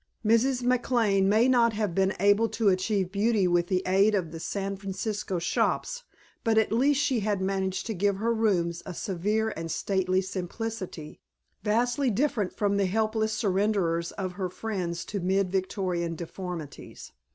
Mrs. 0.25 0.63
McLane 0.63 1.25
may 1.25 1.47
not 1.47 1.73
have 1.73 1.93
been 1.93 2.15
able 2.19 2.49
to 2.49 2.69
achieve 2.69 3.11
beauty 3.11 3.47
with 3.47 3.67
the 3.67 3.83
aid 3.85 4.15
of 4.15 4.31
the 4.31 4.39
San 4.39 4.75
Francisco 4.75 5.37
shops, 5.37 6.05
but 6.43 6.57
at 6.57 6.71
least 6.71 6.99
she 6.99 7.19
had 7.19 7.39
managed 7.39 7.85
to 7.85 7.93
give 7.93 8.15
her 8.15 8.33
rooms 8.33 8.81
a 8.83 8.95
severe 8.95 9.49
and 9.55 9.69
stately 9.69 10.19
simplicity, 10.19 11.19
vastly 11.61 12.09
different 12.09 12.51
from 12.51 12.77
the 12.77 12.87
helpless 12.87 13.31
surrenders 13.33 14.11
of 14.13 14.31
her 14.31 14.49
friends 14.49 15.05
to 15.05 15.19
mid 15.19 15.51
victorian 15.51 16.15
deformities. 16.15 17.11